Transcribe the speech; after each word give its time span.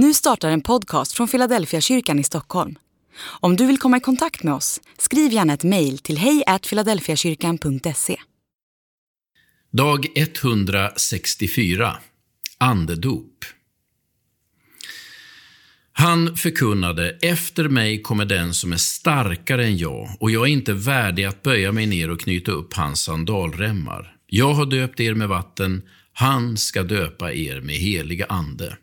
Nu 0.00 0.14
startar 0.14 0.50
en 0.50 0.60
podcast 0.60 1.12
från 1.12 1.28
Philadelphia 1.28 1.80
kyrkan 1.80 2.18
i 2.18 2.24
Stockholm. 2.24 2.78
Om 3.20 3.56
du 3.56 3.66
vill 3.66 3.78
komma 3.78 3.96
i 3.96 4.00
kontakt 4.00 4.42
med 4.42 4.54
oss, 4.54 4.80
skriv 4.98 5.32
gärna 5.32 5.52
ett 5.52 5.64
mejl 5.64 5.98
till 5.98 6.18
hejfiladelfiakyrkan.se. 6.18 8.16
Dag 9.70 10.06
164 10.16 11.96
Andedop 12.58 13.44
Han 15.92 16.36
förkunnade, 16.36 17.18
efter 17.22 17.68
mig 17.68 18.02
kommer 18.02 18.24
den 18.24 18.54
som 18.54 18.72
är 18.72 18.76
starkare 18.76 19.64
än 19.64 19.76
jag 19.76 20.16
och 20.20 20.30
jag 20.30 20.42
är 20.42 20.52
inte 20.52 20.72
värdig 20.72 21.24
att 21.24 21.42
böja 21.42 21.72
mig 21.72 21.86
ner 21.86 22.10
och 22.10 22.20
knyta 22.20 22.52
upp 22.52 22.74
hans 22.74 23.02
sandalremmar. 23.02 24.16
Jag 24.26 24.54
har 24.54 24.66
döpt 24.66 25.00
er 25.00 25.14
med 25.14 25.28
vatten, 25.28 25.82
han 26.12 26.56
ska 26.56 26.82
döpa 26.82 27.32
er 27.32 27.60
med 27.60 27.76
heliga 27.76 28.26
ande. 28.26 28.76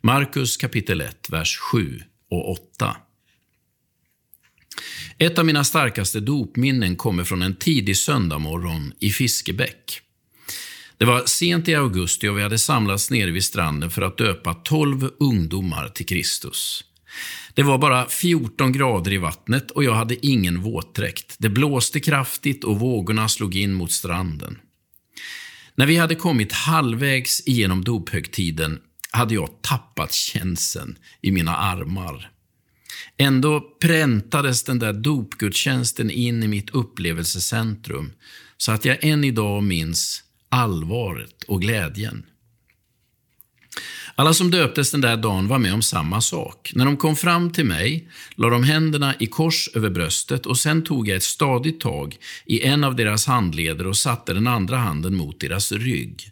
Markus 0.00 0.56
kapitel 0.56 1.00
1, 1.00 1.30
vers 1.30 1.56
7 1.56 2.00
och 2.30 2.50
8. 2.50 2.96
Ett 5.18 5.38
av 5.38 5.46
mina 5.46 5.64
starkaste 5.64 6.20
dopminnen 6.20 6.96
kommer 6.96 7.24
från 7.24 7.42
en 7.42 7.56
tidig 7.56 7.96
söndagmorgon 7.96 8.92
i 8.98 9.10
Fiskebäck. 9.10 10.00
Det 10.98 11.04
var 11.04 11.22
sent 11.26 11.68
i 11.68 11.74
augusti 11.74 12.28
och 12.28 12.38
vi 12.38 12.42
hade 12.42 12.58
samlats 12.58 13.10
nere 13.10 13.30
vid 13.30 13.44
stranden 13.44 13.90
för 13.90 14.02
att 14.02 14.18
döpa 14.18 14.54
12 14.54 15.10
ungdomar 15.20 15.88
till 15.88 16.06
Kristus. 16.06 16.84
Det 17.54 17.62
var 17.62 17.78
bara 17.78 18.06
14 18.08 18.72
grader 18.72 19.12
i 19.12 19.18
vattnet 19.18 19.70
och 19.70 19.84
jag 19.84 19.94
hade 19.94 20.26
ingen 20.26 20.62
våtdräkt. 20.62 21.36
Det 21.38 21.48
blåste 21.48 22.00
kraftigt 22.00 22.64
och 22.64 22.80
vågorna 22.80 23.28
slog 23.28 23.56
in 23.56 23.72
mot 23.72 23.92
stranden. 23.92 24.58
När 25.74 25.86
vi 25.86 25.96
hade 25.96 26.14
kommit 26.14 26.52
halvvägs 26.52 27.40
igenom 27.46 27.84
dophögtiden 27.84 28.78
hade 29.16 29.34
jag 29.34 29.62
tappat 29.62 30.12
känseln 30.12 30.98
i 31.20 31.30
mina 31.32 31.56
armar. 31.56 32.30
Ändå 33.16 33.60
präntades 33.80 34.64
den 34.64 34.78
där 34.78 34.92
dopgudstjänsten 34.92 36.10
in 36.10 36.42
i 36.42 36.48
mitt 36.48 36.70
upplevelsecentrum 36.70 38.12
så 38.56 38.72
att 38.72 38.84
jag 38.84 39.04
än 39.04 39.24
idag 39.24 39.62
minns 39.62 40.22
allvaret 40.48 41.42
och 41.48 41.60
glädjen. 41.60 42.26
Alla 44.18 44.34
som 44.34 44.50
döptes 44.50 44.90
den 44.90 45.00
där 45.00 45.16
dagen 45.16 45.48
var 45.48 45.58
med 45.58 45.74
om 45.74 45.82
samma 45.82 46.20
sak. 46.20 46.72
När 46.74 46.84
de 46.84 46.96
kom 46.96 47.16
fram 47.16 47.52
till 47.52 47.64
mig 47.64 48.08
la 48.34 48.50
de 48.50 48.64
händerna 48.64 49.14
i 49.18 49.26
kors 49.26 49.68
över 49.74 49.90
bröstet 49.90 50.46
och 50.46 50.58
sen 50.58 50.84
tog 50.84 51.08
jag 51.08 51.16
ett 51.16 51.22
stadigt 51.22 51.80
tag 51.80 52.16
i 52.46 52.62
en 52.62 52.84
av 52.84 52.96
deras 52.96 53.26
handleder 53.26 53.86
och 53.86 53.96
satte 53.96 54.34
den 54.34 54.46
andra 54.46 54.76
handen 54.76 55.14
mot 55.14 55.40
deras 55.40 55.72
rygg. 55.72 56.30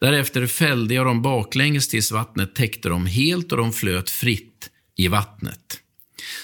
Därefter 0.00 0.46
fällde 0.46 0.94
jag 0.94 1.06
dem 1.06 1.22
baklänges 1.22 1.88
tills 1.88 2.12
vattnet 2.12 2.54
täckte 2.54 2.88
dem 2.88 3.06
helt 3.06 3.52
och 3.52 3.58
de 3.58 3.72
flöt 3.72 4.10
fritt 4.10 4.70
i 4.96 5.08
vattnet. 5.08 5.80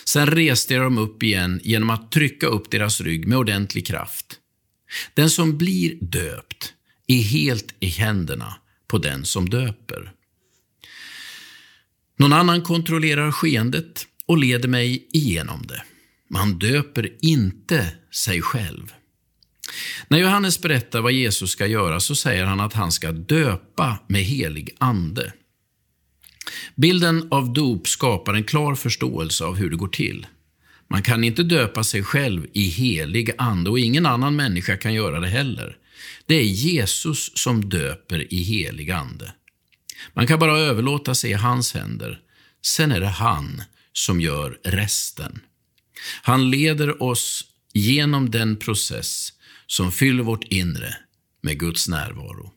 Sen 0.05 0.27
reste 0.27 0.75
jag 0.75 0.83
dem 0.83 0.99
upp 0.99 1.23
igen 1.23 1.61
genom 1.65 1.91
att 1.91 2.13
trycka 2.13 2.47
upp 2.47 2.71
deras 2.71 3.01
rygg 3.01 3.29
med 3.29 3.39
ordentlig 3.39 3.87
kraft. 3.87 4.39
Den 5.15 5.31
som 5.31 5.59
blir 5.59 5.95
döpt 6.01 6.75
är 7.07 7.23
helt 7.23 7.75
i 7.81 7.87
händerna 7.87 8.55
på 8.89 8.99
den 8.99 9.25
som 9.25 9.51
döper. 9.51 10.13
Någon 12.19 12.33
annan 12.33 12.63
kontrollerar 12.63 13.33
skeendet 13.33 14.07
och 14.27 14.39
leder 14.39 14.69
mig 14.69 15.09
igenom 15.13 15.67
det. 15.67 15.83
Man 16.31 16.59
döper 16.59 17.13
inte 17.21 17.95
sig 18.11 18.43
själv. 18.43 18.93
När 20.09 20.19
Johannes 20.19 20.61
berättar 20.61 21.01
vad 21.01 21.13
Jesus 21.13 21.51
ska 21.51 21.67
göra 21.67 22.01
så 22.01 22.15
säger 22.15 22.45
han 22.45 22.61
att 22.61 22.73
han 22.73 22.93
ska 22.93 23.13
döpa 23.13 23.99
med 24.07 24.23
helig 24.23 24.71
ande. 24.79 25.33
Bilden 26.75 27.29
av 27.31 27.53
dop 27.53 27.89
skapar 27.89 28.35
en 28.35 28.45
klar 28.45 28.75
förståelse 28.75 29.45
av 29.45 29.57
hur 29.57 29.71
det 29.71 29.77
går 29.77 29.89
till. 29.89 30.27
Man 30.89 31.03
kan 31.03 31.25
inte 31.25 31.43
döpa 31.43 31.85
sig 31.85 32.03
själv 32.03 32.47
i 32.53 32.69
helig 32.69 33.31
ande 33.39 33.71
och 33.71 33.79
ingen 33.79 34.07
annan 34.07 34.37
människa 34.37 34.77
kan 34.77 34.95
göra 34.95 35.21
det 35.21 35.29
heller. 35.29 35.77
Det 36.27 36.35
är 36.35 36.45
Jesus 36.45 37.39
som 37.39 37.69
döper 37.69 38.35
i 38.35 38.43
helig 38.43 38.91
ande. 38.91 39.33
Man 40.15 40.27
kan 40.27 40.39
bara 40.39 40.59
överlåta 40.59 41.15
sig 41.15 41.31
i 41.31 41.35
hans 41.35 41.75
händer. 41.75 42.19
Sen 42.65 42.93
är 42.93 43.01
det 43.01 43.07
han 43.07 43.63
som 43.93 44.21
gör 44.21 44.59
resten. 44.65 45.41
Han 46.23 46.51
leder 46.51 47.03
oss 47.03 47.45
genom 47.73 48.31
den 48.31 48.57
process 48.57 49.33
som 49.67 49.93
fyller 49.93 50.23
vårt 50.23 50.45
inre 50.45 50.95
med 51.43 51.59
Guds 51.59 51.89
närvaro. 51.89 52.53